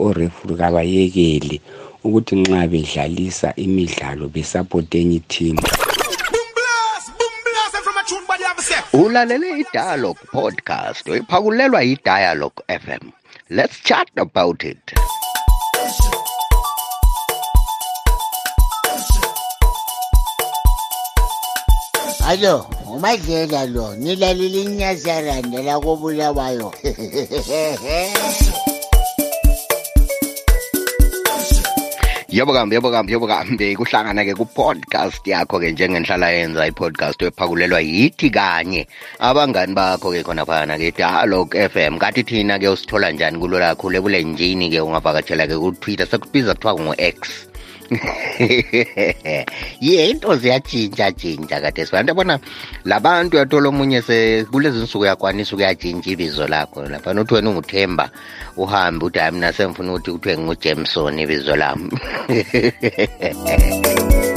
[0.00, 1.56] o-referee kabayekeli
[2.04, 5.62] ukuthi nxa bedlalisa imidlalo besaphothe enye ithimu
[9.00, 13.04] ulalele idialogue podcast oyiphakulelwa yidialogue fm
[13.56, 14.84] let's chat about it
[22.24, 22.56] Alo,
[22.96, 26.70] umadlela lo, nilalile inyazaranda lakobulawayo.
[32.34, 38.82] yebo kambi yebo kambi yebo kambi kuhlangana-ke ku-podcast yakho-ke njengenhlala yenza i-podcast ephakulelwa yithi kanye
[39.22, 45.54] abangani bakho-ke khona phana-ke dialog f m kathi thina-ke usithola njani kulo lakho lebulenjini-ke ungavakatshela-ke
[45.62, 47.18] kutwitter sekubiza kuthiwa ngu-x
[49.84, 52.34] ye into ziyatshintsha tshintsha kade sibantu abona
[52.88, 53.98] labantu uyathola omunye
[54.50, 58.04] kulezi nsuku yakwanisa ukuyatshintsha ibizo lakho laphana uthi wena unguthemba
[58.62, 61.88] uhambe uthi hayi mna sengifuna ukuthi kuthiwe ngujameson ibizo lami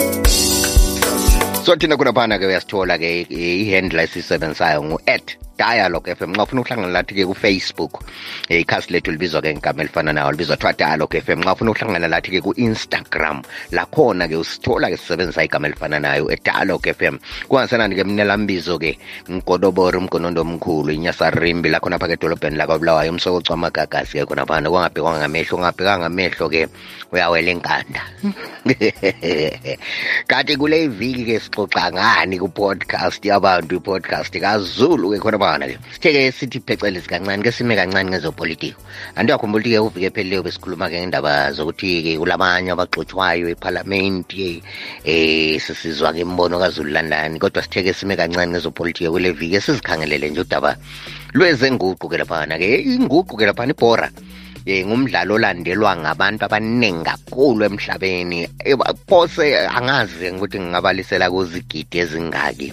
[1.67, 7.17] so thina kunaphana ke uyasithola ke i-handle esiyisebenzisayo ngu-at dialogue fm xa ufuna ukuhlangana lathi
[7.17, 11.51] ke kufacebook um ikhasi lethu libizwa ke ngigama elifana nayo libizwa kuthiwa dialogue fm xa
[11.57, 13.41] ufuna ukuhlangana lathi ke ku-instagram
[13.75, 17.15] lakhona ke usithola ke sisebenzisa igama elifana nayo edialogue fm
[17.51, 18.91] kungasenani ke mnelambizo ke
[19.27, 25.99] mgodobori umgonondo omkhulu inyasarimbi lakhona ke edolobheni lakwabulawayo umsokoco amagagasi ke khonaphana kungabhekwanga ngamehlo ungabhekanga
[26.07, 26.63] ngamehlo ke
[27.11, 28.01] uyawela inkanda
[30.31, 36.29] kati kule iviki ke sixoxa ngani kupodcast yabantu ipodcast kazulu ke khona bana ke sithe-ke
[36.37, 38.77] sithi phecele kancane ke sime kancane ngezopolitiko
[39.17, 44.61] anto yakhumbula ke uvike phelileyo besikhuluma ke ngendaba zokuthi-ke kulabanye abaxotshwayo ephalamenti um
[45.03, 50.41] eh, sisizwa ke imbono kazulu landani kodwa sithe-ke sime kancane ngezopolitiko kule vike sizikhangelele nje
[50.45, 50.77] udaba
[51.33, 54.13] lwezenguqu ke laphana ke inguqu ke laphana ibhora
[54.67, 58.43] eh ngumdlalo olandelwa ngabantu abaningi kakhulu emhlabeni
[59.07, 62.67] phose angazi ukuthi ngingabalisela kuzigidi ezingaki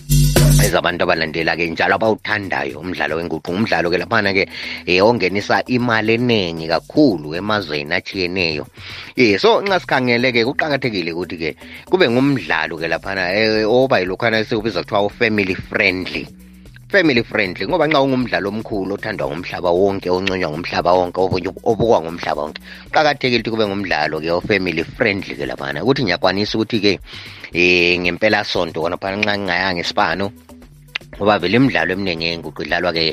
[0.67, 4.45] ezabantu abalandela-ke njalo abawuthandayo umdlalo wenguqu umdlalo-ke laphana-ke
[4.99, 8.67] um ongenisa imali eningi kakhulu emazweni achiyeneyo
[9.15, 11.51] ye eh, so nxa sikhangele-ke kuqakathekile ukuthi-ke
[11.87, 16.27] kube ngumdlalo-ke laphana eh, oba yilokhana esikubiza kuthiwa u-family friendly
[16.95, 21.19] family friendly ngoba nxa ungumdlalo omkhulu othandwa ngumhlaba wonke onconywa ngumhlaba wonke
[21.71, 26.77] obukwa ngumhlaba wonke kuqakathekile ukuthi kube ngumdlalo ke family friendly ke laphana ukuthi ngiyakwanisa ukuthi
[26.85, 26.93] ke
[27.59, 30.25] um eh, ngempelasonto khonaphana nxa ngingayanga esipano
[31.19, 33.07] ngoba vele imidlalo eminingi yenguqu idlalwa-ke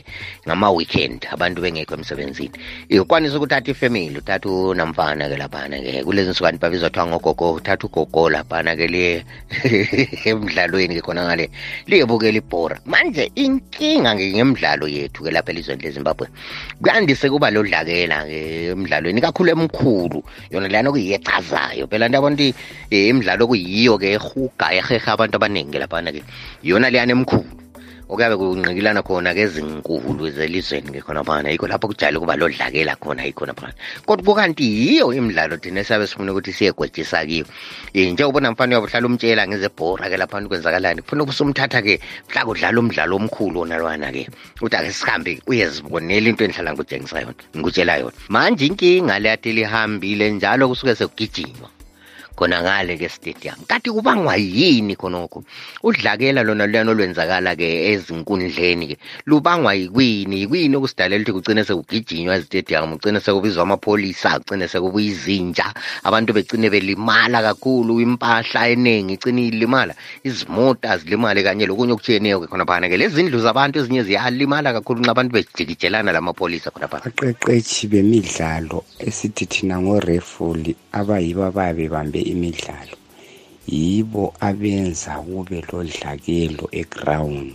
[0.48, 2.56] ngama-weekend abantu bengekho emsebenzini
[2.94, 9.14] ikwanisa ukuthatha ifemily uthatha unamfana-ke laphana-ke kulezi nsukani babizwa kuthiwa ngogogo uthatha ugogo laphana-ke liye
[10.32, 11.46] emdlalweni-ke khona ngale
[11.90, 16.28] liyebukela ibhora manje inkinga-ke ngemidlalo yethu-ke lapha elizweni lezimbabwe
[16.82, 18.40] kuyandise kuba lodlakela-ke
[18.74, 20.20] emdlalweni kakhulu emkhulu
[20.54, 22.44] yona leyana okuyiyechazayo phela nto abantu
[22.90, 26.22] eh, imidlalo kuyiyo-ke ehuga eheha abantu abaningi laphana-ke
[26.66, 27.50] yona leyana emkhulu
[28.12, 33.56] okuyabe kunqikilana khona ke ezinkulu zelizweni ke yikho lapho kujayele ukuba lodlakela khona yikhona
[34.06, 37.46] kodwa kukanti yiyo imidlalo thina esiyabe sifuna ukuthi siyegwejisa kiyo
[38.12, 43.14] njengobona mfana uyabe hlala umtshela ngezebhora ke laphana kwenzakalani kufuna ubusumthatha ke mhla udlala umdlalo
[43.16, 44.24] omkhulu onalwana ke
[44.60, 50.68] ukuthi ake sihambe uyezibonela into enihlala ngikutshengisa yona ngikutshela yona manje inkinga leyathi lihambile njalo
[50.68, 51.70] kusuke sekugijinywa
[52.40, 55.44] ngale ke stadium kanti kubangwa yini khonokho
[55.84, 58.98] udlakela lona luyani olwenzakala-ke ezinkundleni-ke
[59.28, 66.34] lubangwa yikwini yikwini okusidalela ukuthi kugcine sekugijinywa stadium ugcine sekubizwa amapholisa ugcine sekubuya izinja abantu
[66.34, 69.94] begcine belimala kakhulu impahla eningi igcine ilimala
[70.24, 75.32] izimota zilimale kanye lokunye okutshiyeneyo-ke khona phana-ke lezi ndlu zabantu ezinye ziyalimala kakhulu nxa abantu
[75.36, 77.12] bejikijelana la mapholisa khona phana
[77.92, 81.90] bemidlalo esithi thina ngorefuli abayibo abaye
[82.22, 82.98] le imidlalo
[83.74, 87.54] yibo abenza kube lodlakelo eground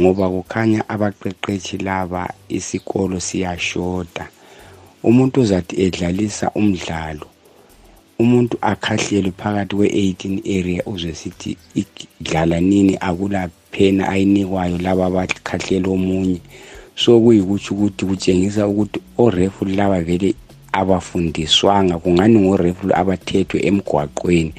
[0.00, 2.22] ngoba kukhanya abaqeqetshi laba
[2.58, 4.24] isikolo siyashoda
[5.08, 7.26] umuntu uzathi edlalisa umdlalo
[8.22, 10.22] umuntu akhahlelwe phakathi kwe-18
[10.56, 13.40] area uzwe sithi idlala nini akula
[13.72, 16.40] phena ayinikwayo laba abakhahlele omunye
[17.02, 20.30] so kuyikutsho ukuthi kutshengisa ukuthi orefu laba vele
[20.76, 24.52] abafundiswanga kungani ngorefulu abathethwe emgwaqweni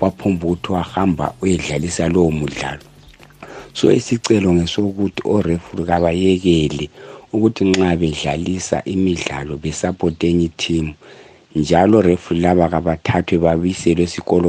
[0.00, 2.84] waphumba ukuthi wahamba uyedlalisa lowo mdlalo
[3.76, 6.84] so isicelo ngesokuthi orefulu kabayekele
[7.34, 10.92] ukuthi nxa bedlalisa imidlalo besapote enye ithimu
[11.58, 14.48] njalo refri laba kabathathwe babiselwe esikolo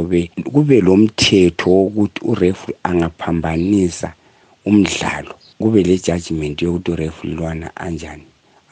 [0.53, 4.09] kube lomthetho wokuthi urefri angaphambanisa
[4.69, 8.23] umdlalo kube le judgment yokuthi urefri lwana anjani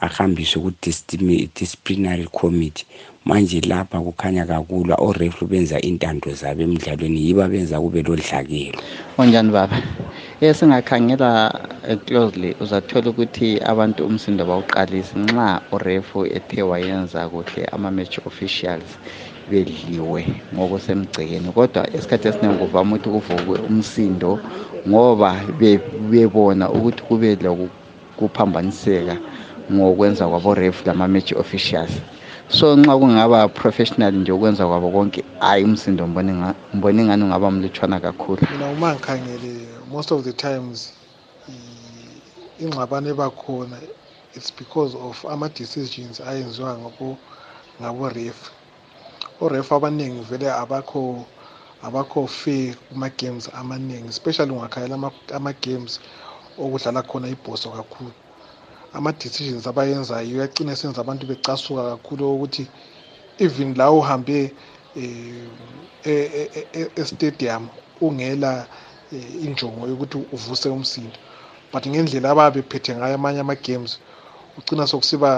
[0.06, 2.86] ahambiswe ku-disciplinary committee
[3.28, 8.80] manje lapha kukhanya kakulwa oreflu benza intando zabo emidlalweni yibo abenza kube lodlakelo
[9.20, 9.78] onjani baba
[10.42, 11.30] um singakhangela
[11.88, 18.88] eh, closely uzathola ukuthi abantu umsindo bawuqalisi nxa urefu ethe wayenza kuhle ama-match officials
[19.50, 20.22] bedliwe
[20.54, 24.30] ngokusemgcekeni kodwa isikhathi esiningi kuvama ukuthi kuvukwe umsindo
[24.88, 25.30] ngoba
[26.10, 29.31] bebona ukuthi kube lokuphambaniseka be
[29.72, 31.90] ngokwenza kwabo-ref lama-match officials
[32.52, 38.38] so nxa kungaba professional nje ukwenza kwabo konke hayi umsindo ngibona ingani ungaba mlutshwana kakhulu
[38.52, 39.52] mina uma ngikhangele
[39.92, 40.76] most of the times
[42.62, 43.76] ingxabano ebakhona
[44.36, 46.72] it's because of ama-decisions ayenziwa
[47.82, 48.38] ngabo-ref
[49.44, 51.02] oref abaningi vele abakho
[51.86, 54.96] abakho fair kuma-games amaningi especially ungakhangela
[55.38, 55.92] ama-games
[56.62, 58.10] okudlala khona ibhoso kakhulu
[58.94, 62.64] ama-decisions abayenzayo iyagcina senza abantu becasuka kakhulu ukuthi
[63.38, 64.52] even la uhambe
[64.96, 65.46] eh,
[66.04, 67.64] eh, eh, estadium
[68.00, 68.66] ungela
[69.46, 71.16] injongo yokuthi uvuse umsindo
[71.72, 73.90] but ngendlela ababe phethe ngayo amanye ama-games
[74.58, 75.30] ugcina sokusiba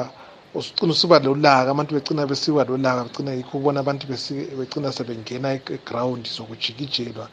[0.58, 4.04] usucina usuba lolaka abantu begcina besiba lolaka begcina yikho ubona abantu
[4.58, 7.26] begcina sebengena e, eground sokujikijelwa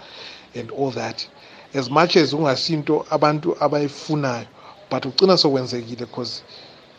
[0.59, 1.25] and all that
[1.73, 4.47] as much as ungasinto abantu abayifunayo
[4.92, 6.44] but ugcina sokwenzekile because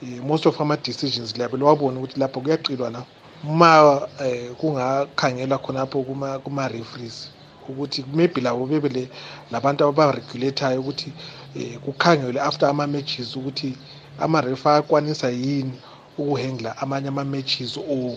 [0.02, 3.04] eh, most of ama-decisions labele wabona ukuthi lapho kuyaqilwa la
[3.44, 6.02] ma um eh, kungakhangelwa khonapho
[6.44, 7.28] kuma-referees
[7.68, 9.08] ukuthi maybe labo bebele
[9.50, 11.12] labantu ababaregulathayo ukuthi
[11.54, 13.76] um eh, kukhangelwe after ama-matches ukuthi
[14.18, 15.72] ama-ref ayakwanisa yini
[16.18, 18.16] ukuhendla amanye ama-matches or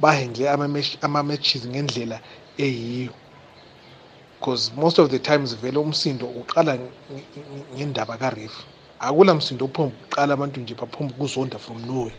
[0.00, 0.44] bahendle
[1.02, 2.20] ama-matches ngendlela
[2.58, 3.12] eyiyo
[4.40, 6.78] because most of the times vele umsindo uqala
[7.76, 8.64] ngendaba karefi
[9.08, 12.16] akula msindo ophomba ukuqala abantu nje baphomba ukuzonda from nowhere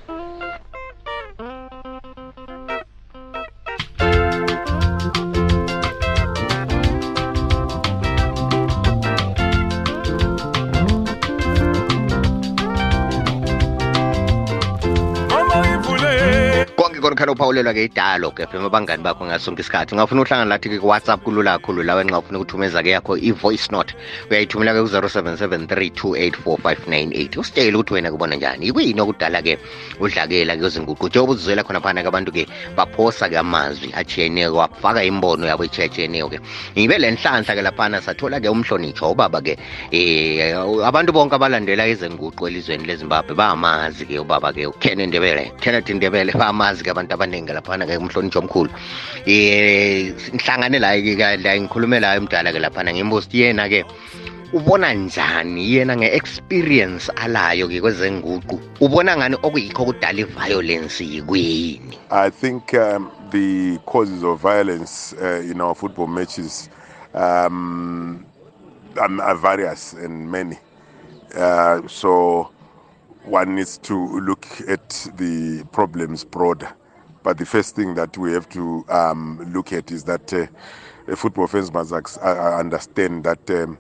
[17.06, 21.22] konkhani uphawulelwa ke idalo ke phema abangani bakho ngasonke isikhathi ngafuna uhlangana lathi ke whatsapp
[21.22, 23.94] kulula kakhulu lawe ngafuna ukuthumeza ke yakho i-voice note
[24.34, 29.54] uyayithumela ke ku 0773284598 3284598 usitshele ukuthi wena kubona njani ikuyini okudala ke
[30.02, 32.44] udlakela ke zinguqu njengoba uzizwela khona phana ke abantu ke
[32.76, 36.38] baphosa ke amazwi ajiyeneyo wafaka imbono yabo etshiyatshiyeneyo ke
[36.74, 39.54] ngibe le nhlanhla ke laphana sathola ke umhlonitshwa ubaba ke
[39.94, 46.34] um abantu bonke abalandela ezenguqu elizweni lezimbabwe bamazi ke ubaba ke ukenneth ndebele kenneth ndebele
[46.34, 48.70] bamazi ke abantu abaningi laphana-ke umhlonitsho omkhulu
[49.28, 51.14] um ngihlangane la-ke
[51.44, 53.84] la ngikhulume layo umdala-ke laphana ngimbost yena-ke
[54.54, 63.12] ubona njani yena nge-experience alayo-ke kwezenguqu ubona ngani okuyikho okudala i-violence yikweyini i think um,
[63.32, 66.70] the causes of violence uh, in our football matches
[67.14, 68.24] um,
[69.04, 70.56] um, are various and many
[71.38, 72.50] uh, so
[73.26, 74.88] one needs to look at
[75.18, 76.72] the problems broader
[77.26, 80.46] But the first thing that we have to um, look at is that uh,
[81.16, 83.80] football fans must uh, uh, understand that um,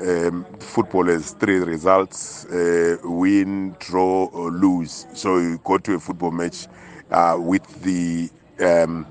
[0.00, 5.08] um, football has three results uh, win, draw, or lose.
[5.12, 6.68] So you go to a football match
[7.10, 8.30] uh, with the
[8.60, 9.08] um,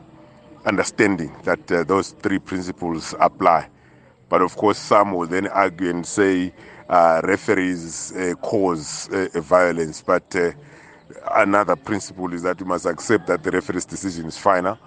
[0.65, 3.67] understanding that uh, those three principles apply.
[4.29, 6.53] But of course, some will then argue and say
[6.89, 10.01] referees cause violence.
[10.01, 10.33] But
[11.35, 14.77] another principle is that you must accept that the referee's decision is final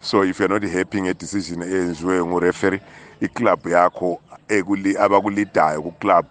[0.00, 2.80] so if you're not happy ngedecision eyenziwe ngureferee
[3.20, 4.18] iclub yakho
[5.00, 6.26] abakulidayo kuclub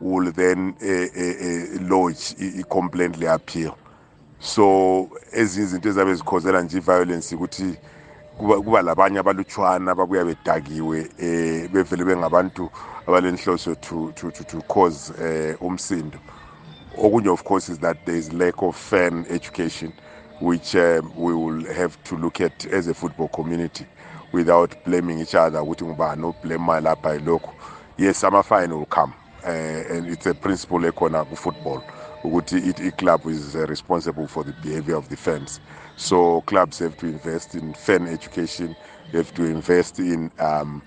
[0.00, 3.72] will then uh, uh, uh, lodge i-complaint le-appeal
[4.38, 7.78] so ezinye izinto ezabe zikhozela nje i-violence ukuthi
[8.38, 12.70] kuba labanye abalutshwana ababuya bedakiwe um bevele bengabantu
[13.06, 16.18] abalenhloso to, to, to, to cause um uh, umsindo
[16.96, 19.92] Ogunyo, of course, is that there is lack of fan education,
[20.40, 23.84] which um, we will have to look at as a football community
[24.32, 25.60] without blaming each other.
[25.64, 27.42] not blame my lap, I look.
[27.98, 29.12] Yes, summer final will come,
[29.44, 30.94] uh, and it's a principle of
[31.38, 31.82] football.
[32.22, 35.58] Uguti club is uh, responsible for the behavior of the fans.
[35.96, 38.74] So clubs have to invest in fan education,
[39.10, 40.80] they have to invest in um,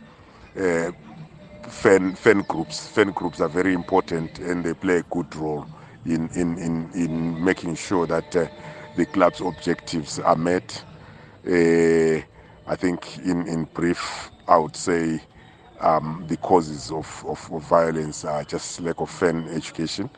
[0.59, 0.91] uh,
[1.69, 2.87] fan fan groups.
[2.87, 5.67] Fan groups are very important and they play a good role
[6.05, 8.47] in, in, in, in making sure that uh,
[8.95, 10.83] the club's objectives are met.
[11.45, 12.19] Uh,
[12.69, 15.21] I think, in, in brief, I would say
[15.79, 20.09] um, the causes of, of, of, violence are just lack of fan education.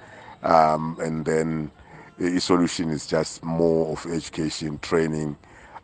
[0.42, 1.70] Um, and then
[2.18, 5.38] the solution is just more of education, training,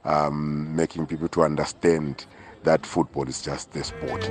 [0.05, 2.25] um, making people to understand
[2.63, 4.25] that football is just the sport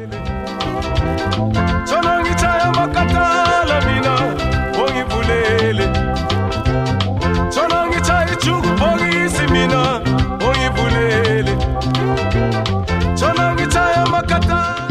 [5.05, 5.85] ngivulele
[7.51, 8.94] tshona ngitshaya ijukubo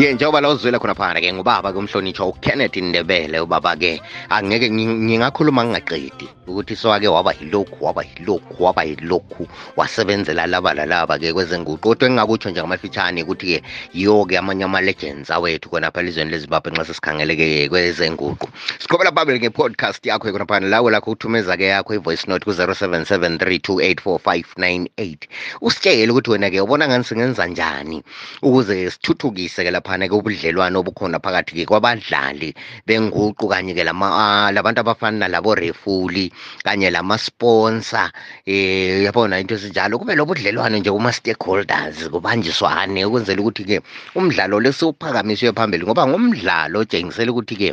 [0.03, 3.91] ye njengoba la uzwela khona phana-ke ngubaba-ke umhlonitshwa ukenneth ndebele ubaba-ke
[4.29, 11.77] angeke ngingakhuluma ngingaqedi ukuthi sowa waba yilokhu waba yilokhu waba yilokhu wasebenzela laba lalaba-ke kwezenguqo
[11.79, 13.57] kodwa engingakutsho nje ngamafitshane ukuthi-ke
[13.95, 18.48] yiyo ke amanye ama-legends awethu khonapha elizweni lezimbabwe nxa sesikhangeleke kwezenguqo
[18.83, 25.17] siqhubela phambili nge-podcast yakho khona phana lawo lakho uthumeza-ke yakho i-voice note ku nine 3284598
[25.63, 28.03] usitshele ukuthi wena-ke ubona ngani singenza njani
[28.43, 32.50] ukuze sithuthukise-ke lapha lapha-ke ubudlelwano obukhona phakathi-ke kwabadlali
[32.88, 36.26] benguqu kanye-ke ah, labantu abafana laborefuli
[36.66, 38.12] kanye lamasponsa um
[38.50, 43.78] eh, yabona into esinjalo kube lo budlelwano nje kuma-stakeholders kubanjiswane ukwenzela ukuthi-ke
[44.18, 47.70] umdlalo lesiwuphakamiswe phambili ngoba ngumdlalo otshengisela ukuthi-ke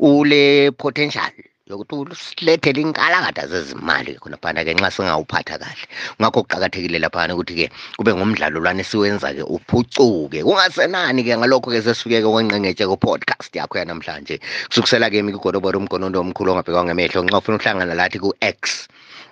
[0.00, 1.32] ule potential
[1.70, 5.84] yokuthi usilethele inkalakada zezimali khonaphana ke nxa singawuphatha kahle
[6.20, 7.66] ngakho kuqakathekile laphana ukuthi-ke
[7.98, 14.34] kube ngumdlalo lwane esiwenza-ke uphucuke kungasenani-ke ngalokho-ke sesifike-ke kwenqengetshe ku-podcast yakho yanamhlanje
[14.70, 18.60] kusukusela-ke emikigoroboro umgonondo omkhulu ongabhekwa ngemehlo nxa ufuna ukuhlangana lathi ku-x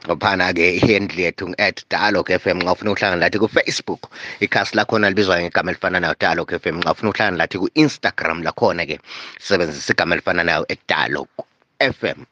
[0.06, 4.02] ngophana-ke ihandle yethu at dialogue f m nxa ufuna ukuhlangana lathi kufacebook
[4.44, 8.94] ikhasi lakhona libizwa ngegama elifana nayo dialogue f m nxa ufuna ukuhlangana lathi ku-instagram lakhona-ke
[9.42, 11.42] sisebenzisa igama elifana nayo edialogue
[11.80, 12.26] FM.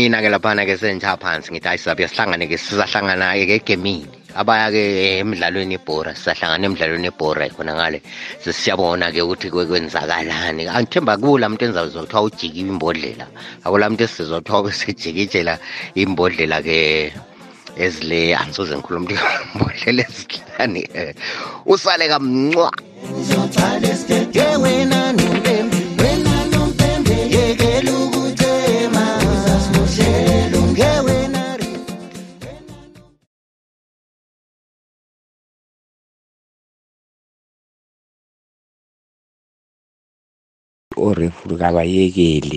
[0.00, 0.74] mina-ke laphana-ke
[1.22, 4.08] phansi ngithi hayi sizabe sihlangane-ke sizahlangana-ke egemini
[4.40, 4.82] abaya-ke
[5.22, 7.98] emidlalweni ibhora sizahlangana emidlalweni ibhora khona ngale
[8.44, 13.26] sisiyabona ke ukuthi kwenzakalani angithemba kula muntu enza kuthiwa ujikiwe imbodlela
[13.64, 15.54] akula muntu esizothiwa besejikitshela
[16.02, 16.78] imbodlela-ke
[17.84, 21.12] ezile angisoze ngikhuluma umuntu imbodlela ezilani eh.
[21.74, 22.68] usale kamncwa
[40.98, 42.56] O-referee kabayekele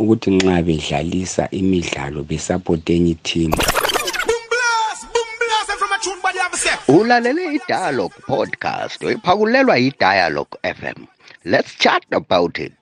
[0.00, 3.58] ukuthi nxa bedlalisa imidlalo besapote enye ithimu.
[6.96, 10.98] Ulalele i-Dialogue Podcast ephakulelwa yi-Dialogue FM.
[11.50, 12.78] Let's chat about it.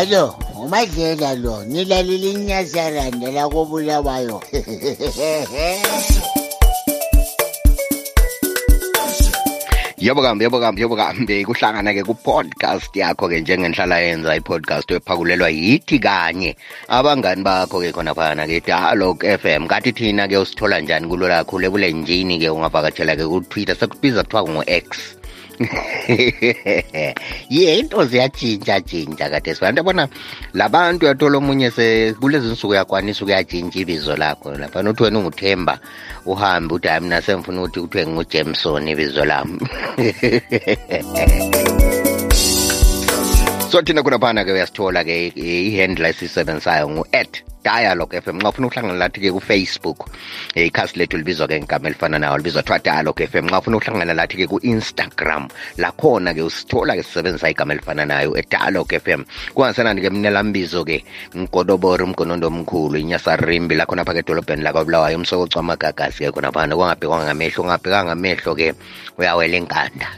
[0.00, 0.24] Alo,
[0.62, 4.38] uMadlela lo, nilalela inyazaranda lakobulawayo.
[10.00, 15.50] yebo kambi yebo kambi yebo kambi kuhlangana ke ku-podcast yakho ke njengenhlala yenza i-podcast ephakulelwa
[15.50, 16.54] yithi kanye
[16.86, 21.66] abangani bakho ke khona phana ke dialogue FM kathi thina ke usithola njani kulula kakhulu
[21.68, 25.17] ebulenjini ke ungavakatshela ke ku-twitter sekubiza kuthiwa ngu-x
[27.50, 30.04] yinto ziyatshintsha tshintsha kade sibantu abona
[30.54, 31.68] labantu uyathola omunye
[32.20, 35.74] kulezi nsuku uyakwanisa ukuyatshintsha ibizo lakho laphana uthi wena unguthemba
[36.32, 39.58] uhambe uthi hayi mna semfuna ukuthi kuthiwe ngingujameson ibizo lami
[43.70, 49.18] so thina kunaphana ke uyasithola ke i-handle esiyisebenzisayo ngu-at dialogue fm xa ufuna ukuhlangana lathi
[49.24, 53.58] ke kufacebook um ikhasi lethu libizwa ke ngegama elifana nayo libizwa kuthiwa dialogue fm xa
[53.60, 55.44] ufuna ukuhlangana lathi ke ku-instagram
[55.84, 59.20] lakhona ke usithola ke sisebenzisa igama elifana nayo edialogue fm
[59.54, 60.98] kungasenani ke mnelambizo ke
[61.34, 63.74] mgodobori umgonondo omkhulu inyasarimbi
[64.06, 68.68] pha ke edolobheni lakwabulawayo umsokocwa amagagasi ke khonaphana kungabhekwanga ngamehlo ungabhekanga ngamehlo ke
[69.18, 70.08] uyawela enkanda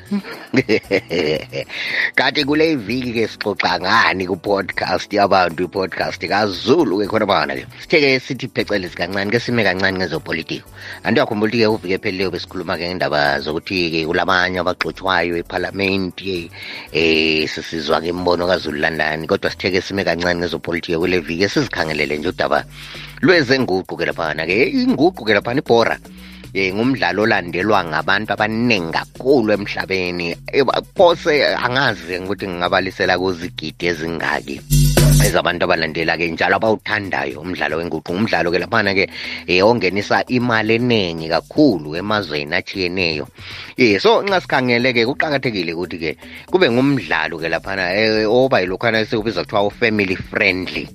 [2.18, 8.20] kanti kule viki ke sixoxa ngani ku-podcast yabantu i-podcast kazulu ke khona ingxabano ke sitheke
[8.20, 10.66] sithi phecelezi kancane ke sime kancane ngezopolitiko
[11.08, 16.50] anti yakhumbula ukuthi ke uvike phelileyo besikhuluma-ke ngendaba zokuthi-ke kulabanye abaxothwayo ephalamenti um
[16.92, 22.60] eh, eh, sisizwa-ke imbono kazululandani kodwa sitheke sime kancane ngezopolitiko kule viki sizikhangelele nje udaba
[23.24, 25.96] lwezenguqu ke laphana-ke inguqu ke laphana ibhora
[26.50, 30.36] um ngumdlalo olandelwa ngabantu abaningi kakhulu emhlabeni
[30.96, 34.56] phose angazi ukuthi ngingabalisela kuzigidi ezingaki
[35.20, 39.04] ezabantu abalandela-ke njalo abawuthandayo umdlalo wenguqu umdlalo-ke laphana-ke
[39.60, 46.10] um ongenisa imali eningi kakhulu emazweni achiyeneyo um so nxa sikhangele-ke kuqakathekile ukuthi-ke
[46.48, 50.88] kube ngumdlalo-ke laphana eh, oba yilokhana esikubiza kuthiwa u-family friendly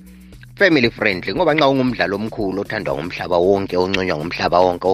[0.58, 4.86] family friendly ngoba nxa ungumdlalo omkhulu othandwa ngumhlaba wonke onconywa ngumhlaba wonke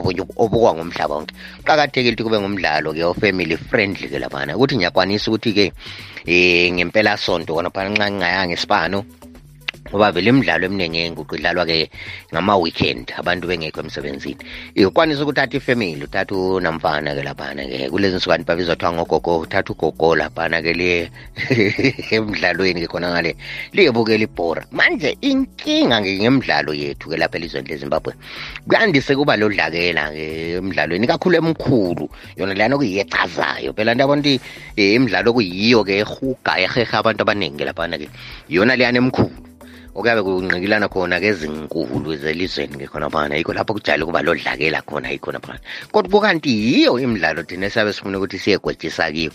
[0.44, 1.32] obukwa ngumhlaba wonke
[1.64, 7.88] kuqakathekile ukuthi kube ngumdlalo-ke ofamily friendly ke laphana ukuthi ngiyakwanisa ukuthi-ke um eh, ngempelasonto khonaphana
[7.96, 9.00] nxa ngingayanga esipano
[9.90, 11.90] ngoba vele imidlalo eminingi yenguqu idlalwa ke
[12.32, 14.38] ngama-weekend abantu bengekho emsebenzini
[14.78, 20.08] ikwanisa ukuthatha ifamily uthatha unamfana ke laphana ke kulezi nsukanti babizwa thiwa ngogogo uthatha ugogo
[20.14, 20.98] laphana ke liye
[22.14, 23.30] emdlalweni ke khona ngale
[23.74, 28.12] liyebukela ibhora manje inkinga ngemidlalo yethu ke lapha elizweni lezimbabwe
[28.70, 30.24] kuyandise kuba lodlakela ke
[30.62, 32.04] emdlalweni kakhulu emkhulu
[32.38, 34.34] yona leyana okuyiyecazayo phela nto ukuthi
[34.78, 38.06] eh, imidlalo okuyiyo ke ehuga eheha abantu abaningi laphana ke
[38.48, 39.51] yona leyana emkhulu
[39.94, 45.61] okuyabe kunqikilana khona-ke ezinkulu zelizweni khona phana yikho lapho kujale ukuba lodlakela khona yikhona phana
[45.92, 49.32] kodwa kukanti yiyo imidlalo thina esiyabe sifuna ukuthi siyegwejisa kiyo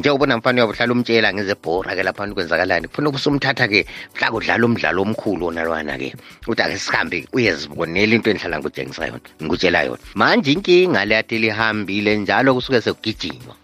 [0.00, 3.80] njengoba mfana uyabe uhlala umtshela ngezebhora-ke laphana kwenzakalani kufuna usumthatha ke
[4.16, 6.08] mhla kudlala umdlalo omkhulu onalwana-ke
[6.48, 12.50] ukuthi ake sihambe uyezibonela into endihlala ngikutshengisa yona ngikutshela yona manje inkinga leyathi lihambile njalo
[12.56, 13.54] kusuke sekugijinywa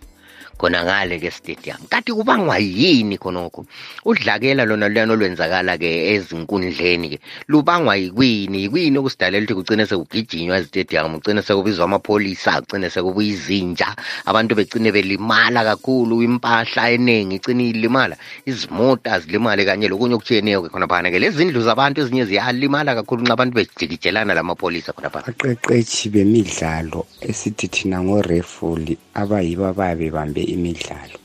[0.58, 3.64] khona ngale ke stadium kanti kubangwa yini khonokho
[4.04, 11.84] udlakela lona luyani olwenzakala-ke ezinkundleni-ke lubangwa yikwini yikwini okusidalela ukuthi kugcine sekugijinywa ezitadium kugcine sekubizwa
[11.84, 13.94] amapholisa kugcine sekubuya
[14.26, 18.16] abantu begcine belimala kakhulu impahla eningi igcine ilimala
[18.50, 23.54] izimota zilimale kanye lokunye okutshiyeneyo-ke khona phana-ke lezi ndlu zabantu ezinye ziyalimala kakhulu nxa abantu
[23.54, 31.19] bejikijelana la khona phana aqeqetshi bemidlalo esithi thina ngorefuli abayibo ababe bambe imidlalo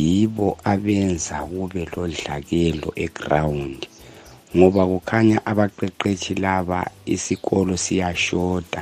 [0.00, 3.86] yibo abenza kube lodlakelo egrawundi
[4.56, 6.80] ngoba kukhanya abaqeqeshi laba
[7.14, 8.80] isikolo siyashoda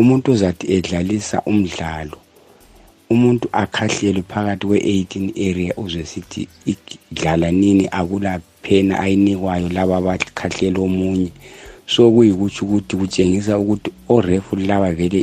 [0.00, 2.18] umuntu uzathi edlalisa umdlalo
[3.14, 6.42] umuntu akhahlelwe phakathi kwe-18 area uzwesithi
[6.72, 8.32] idlala nini akula
[8.64, 11.30] phena ayinikwayo laba abakhahlela omunye
[11.92, 15.20] so kuyikutsho ukuthi kutshengisa ukuthi orefu laba vele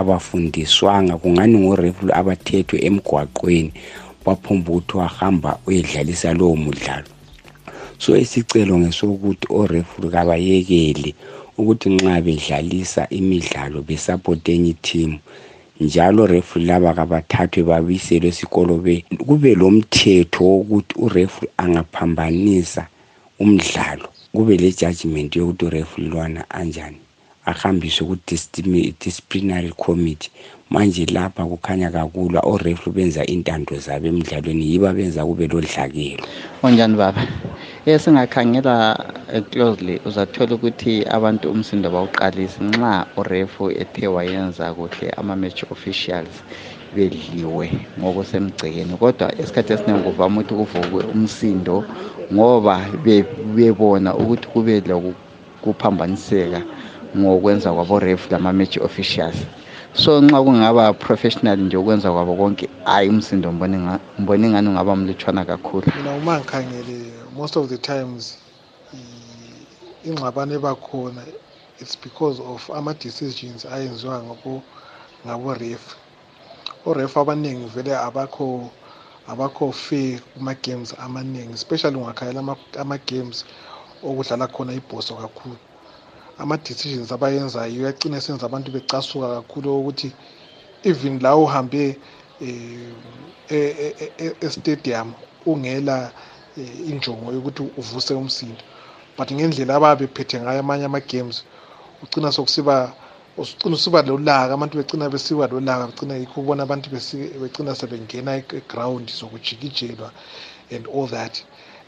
[0.00, 3.70] abafundiswanga kungani ngorefulu abathethwe emgwaqweni
[4.24, 7.10] baphomba ukuthi wahamba uyedlalisa lowo mdlalo
[8.02, 11.10] so isicelo ngesokuthi orefulu kabayekele
[11.58, 15.18] ukuthi nxa bedlalisa imidlalo besapote enye ithimu
[15.84, 18.72] njalo refuli laba kabathathwe babiselwe esikolo
[19.26, 22.82] kube lomthetho wokuthi urefuli angaphambanisa
[23.42, 27.00] umdlalo kube le judgment yokuthi urefuli lwana anjani
[27.44, 30.30] ahambiswe ku-disciplinary committee
[30.70, 36.24] manje lapha kukhanya kakulwa oreflu benza intando zabo emidlalweni yibo abenza kube lodlakelo
[36.62, 37.22] onjani baba
[37.86, 38.74] ye singakhangela
[39.34, 46.32] eh, closely uzathola ukuthi abantu umsindo bawuqalisi nxa urefu ethe wayenza kuhle ama-match officials
[46.94, 47.66] bedliwe
[47.98, 51.76] ngokusemgcekeni kodwa isikhathi esiningi kuvama ukuthi kuvukwe umsindo
[52.34, 52.74] ngoba
[53.54, 56.81] bebona ukuthi kube lokuphambaniseka be
[57.18, 59.36] ngokwenza kwabo-ref lama-match officials
[60.02, 63.98] so nxa kungaba professional nje ukwenza kwabo konke hayi umsindo mbona
[64.46, 66.94] ingani ungaba mlutshwana kakhulu mina uma ngikhangele
[67.38, 68.24] most of the times
[70.06, 71.22] ingxabano ebakhona
[71.82, 74.16] it's because of ama-decisions ayenziwa
[75.26, 75.84] ngabo-ref
[76.90, 78.46] oref abaningi vele abakho
[79.32, 82.40] abakho fair kuma-games amaningi especially ungakhangela
[82.82, 83.36] ama-games
[84.06, 85.56] okudlala khona ibhoso kakhulu
[86.42, 90.08] ama-decisions abayenzayo uyacina esenza abantu becasuka kakhulu ukuthi
[90.88, 91.84] even la uhambe
[92.40, 92.86] eh,
[93.48, 95.08] eh, eh, estadium
[95.50, 95.96] ungela
[96.92, 98.62] injongo yokuthi uvuse umsindo
[99.16, 101.36] but ngendlela ababe phethe ngayo amanye ama-games
[102.02, 102.76] ugcina sokusiba
[103.40, 106.86] usucina usuba lolaka abantu becina besiba lolaka becina yikho ubona abantu
[107.42, 110.08] becina sebengena e-, eground zokujikijelwa
[110.74, 111.34] and all that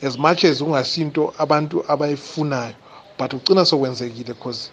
[0.06, 2.74] as much as ungasinto abantu abayifunayo
[3.18, 4.70] but ugcina sokwenzekile because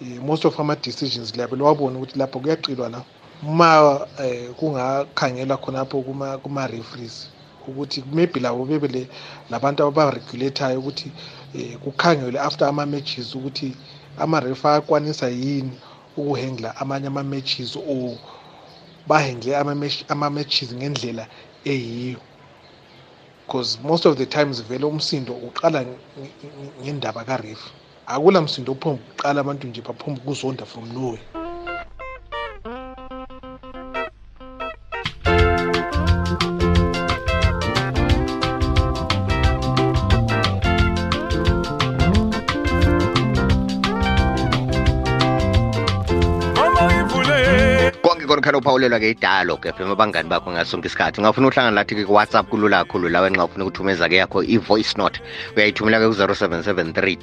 [0.00, 3.02] eh, most of ama-decisions labele wabona ukuthi lapho kuyaqilwa la
[3.42, 6.02] ma um eh, kungakhangelwa khonapho
[6.42, 7.28] kuma-referees
[7.68, 9.08] ukuthi maybe labo bebe
[9.50, 11.12] labantu abaregulatayo ukuthi
[11.54, 13.76] um eh, kukhangelwe after ama-matches ukuthi
[14.18, 15.72] ama-refa akwanisa yini
[16.16, 18.16] ukuhendla amanye ama-matches or
[19.06, 21.26] bahendle ama-matches ngendlela
[21.64, 22.18] eyiyo
[23.46, 25.84] because most of the times vele umsindo uqala
[26.82, 27.60] ngendaba karef
[28.06, 31.22] akula msindo ophomba uqala abantu nje baphomba ukuzonda from nowhere
[48.42, 52.48] khona uphawulelwa ke idalo ke fm abangani bakho ngasonke isikhathi ngafuna uhlangana lathi ke whatsapp
[52.48, 55.20] kulula kakhulu lawe nxa ufuna ukuthumeza ke yakho i-voice note
[55.56, 57.16] uyayithumela ke ku 0773284598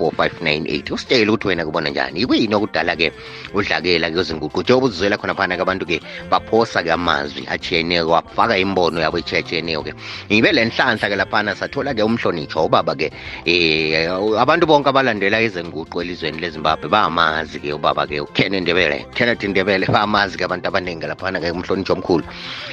[0.00, 3.08] 3284598 usitshele ukuthi wena kubona njani ikuyini okudala ke
[3.54, 5.96] udlakela ke uzinguqu njengoba uzizwela khona phana ke abantu ke
[6.30, 9.92] baphosa ke amazwi atshiyeneyo wafaka imbono yabo etshiyatshiyeneyo ke
[10.32, 13.12] ngibe le nhlanhla ke laphana sathola ke umhlonitsho ubaba ke
[13.44, 20.38] um abantu bonke abalandela izenguqu elizweni lezimbabwe bamazi ke ubaba ke ndebele kenneth ndebele bamazi
[20.40, 22.24] ke abantu abaningi laphana-ke umhlonitshi omkhulu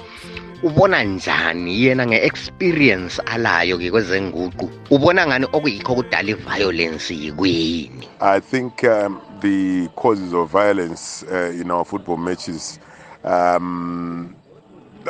[0.63, 9.19] ubona njani yena nge-experience alayo-ke kwezenguqu ubona ngani okuyikho kudala i-violence yikweyini i think um,
[9.43, 12.79] the causes of violence uh, in our football matches
[13.25, 14.35] um,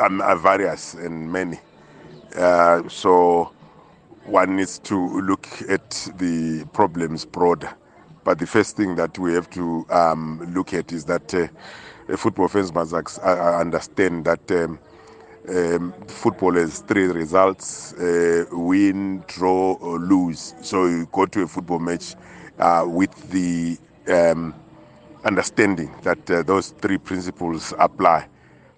[0.03, 1.57] um, are various and many
[2.37, 3.51] uh, so
[4.25, 4.95] one needs to
[5.29, 7.73] look at the problems broader
[8.23, 11.47] But the first thing that we have to um, look at is that uh,
[12.09, 14.77] uh football fans must uh, uh, understand that um,
[15.49, 20.53] um, football has three results uh, win, draw, or lose.
[20.61, 22.15] So you go to a football match
[22.59, 24.53] uh, with the um,
[25.25, 28.27] understanding that those three principles apply.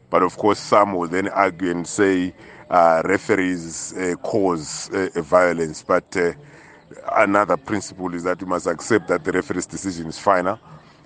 [0.10, 2.34] But of course, some will then argue and say
[2.70, 5.84] referees cause violence.
[5.86, 6.16] But
[7.16, 10.60] another principle is that you must accept that the referee's decision is final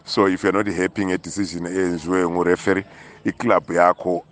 [0.06, 2.84] so if you're not happy ngedecision eyenziwe ngureferee
[3.26, 4.24] iclub yakho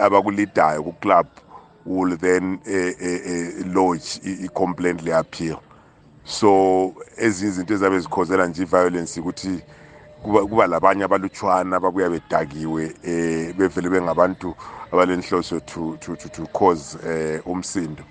[0.00, 1.26] abakulidayo kuclub
[1.86, 5.56] will then uh, uh, uh, lodge i-complaint le-appeal
[6.24, 9.62] so ezinye izinto ezabe zikhozela nje i-violence ukuthi
[10.22, 14.54] kuba labanye abalutshwana ababuya bedakiwe um bevele bengabantu
[14.92, 18.02] abalenhloso to, to, to, to cause um uh, umsindo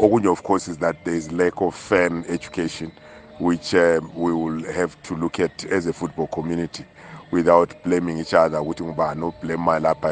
[0.00, 2.92] Ogunyo, of course, is that there is lack of fan education,
[3.40, 6.84] which um, we will have to look at as a football community
[7.32, 8.62] without blaming each other.
[8.62, 10.06] With no blame my lap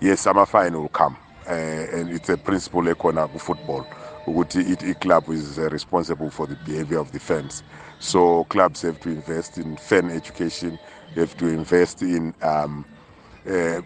[0.00, 1.16] Yes, summer fine will come,
[1.48, 3.84] uh, and it's a principle of football.
[4.24, 7.64] The club is uh, responsible for the behavior of the fans.
[7.98, 10.78] So clubs have to invest in fan education,
[11.16, 12.84] have to invest in um,
[13.50, 13.82] uh,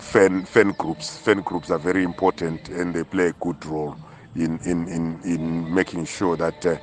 [0.00, 1.16] fan fan groups.
[1.16, 3.96] Fan groups are very important and they play a good role
[4.36, 6.76] in, in, in, in making sure that uh,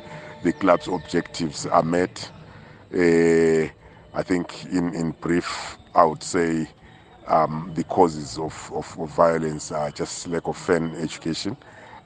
[0.44, 2.30] the club's objectives are met.
[2.94, 3.64] Uh,
[4.12, 6.68] I think, in, in brief, I would say
[7.28, 11.56] um, the causes of, of, of, violence are just lack of fan education.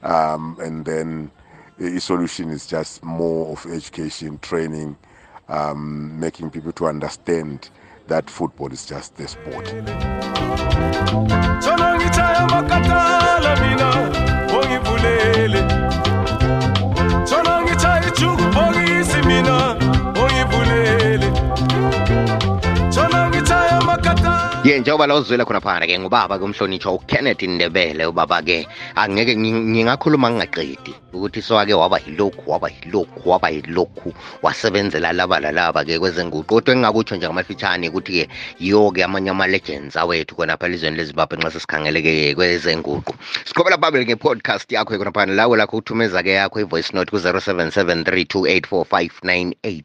[0.02, 1.30] Um, and then
[1.78, 4.96] the solution is just more of education, training,
[5.48, 7.70] um, making people to understand
[8.06, 9.64] that football is just the sport
[14.94, 15.63] ulele
[24.64, 28.64] ye njengoba la uzwile khona phana-ke ngubaba-ke umhlonitsho uKenneth Ndebele ubaba-ke
[28.96, 34.08] angeke ngingakhuluma ngingaqedi ukuthi soke waba yilokhu waba yilokhu waba yilokhu
[34.42, 38.24] wasebenzela laba lalaba-ke kwezenguqu kodwa engingakutsho nje ngamafitshane ukuthi-ke
[38.64, 43.12] yiyo ke amanye ama-legends awethu khonapha elizweni lezimbabwe nxa sesikhangeleke kwezenguqu
[43.44, 49.82] siqhobela babele nge-podcast yakho khona phana lawo lakho uthumeza-ke yakho i-voice note ku-077 3284598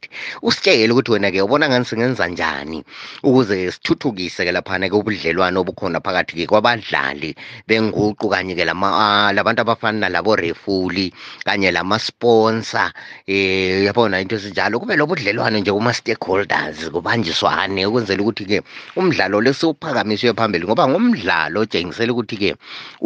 [0.47, 2.79] usitshele ukuthi wena-ke ubona ngani singenza njani
[3.27, 7.29] ukuze sithuthukise-ke lapha laphana-ke ubudlelwano obukhona phakathi-ke kwabadlali
[7.67, 11.07] benguqu kanye-ke labantu abafana nalabo-refuli
[11.45, 18.57] kanye lamasponsa um eh, yabona into ezinjalo kube lobudlelwano nje kuma-stakeholders kubanjiswane ukwenzela ukuthi-ke
[18.99, 22.49] umdlalo lesiwuphakamiswe phambili ngoba ngumdlalo otshengisela ukuthi-ke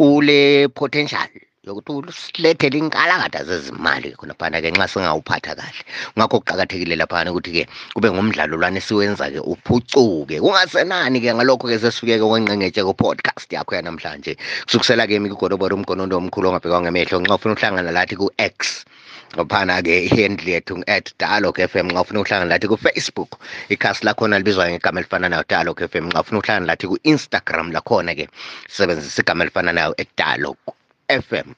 [0.04, 0.38] ule
[0.78, 1.28] potential
[1.66, 5.80] yokuthi usilethele inkalakada zezimali khonaphana-ke nxa singawuphatha kahle
[6.16, 7.62] ngakho kuqakathekile laphana ukuthi-ke
[7.94, 14.32] kube ngumdlalo lwane siwenza-ke uphucuke kungasenani-ke ngalokho-ke sesifike-ke kwenqengetshe ku-podcast yakho yanamhlanje
[14.68, 18.58] kusukusela-ke mikugodobora umgonondo omkhulu ongabhekwanga emehlo nxa ufuna uhlangana lathi ku-x
[19.36, 23.30] ngaphana-ke ihandle yethu at dialog f m nxa ufuna uhlangana lathi kufacebook
[23.74, 28.24] ikhasi lakhona libizwayo ngegama elifana nayo dialog f m nxa ufuna uhlangana lathi ku-instagram lakhona-ke
[28.70, 30.58] sisebenzisa igama elifana nayo at dialog
[31.08, 31.54] FM.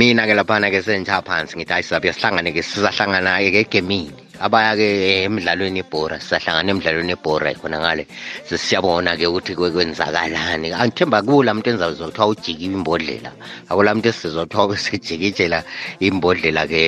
[0.00, 4.08] mina-ke laphana-ke senjha phansi ngithi hayi sizabe sihlangane-ke sizahlangana-ke egemini
[4.46, 4.86] abaya-ke
[5.28, 8.04] emidlalweni yebhora sizahlangana emidlalweni yebhora khona ngale
[8.50, 13.30] sesiyabona-ke ukuthi kwenzakalani angithemba kula muntu enizawuzwa kuthiwa ujikiwe imbodlela
[13.70, 15.58] akula muntu esizwa kuthiwa besejikijela
[16.08, 16.82] imbodlela-ke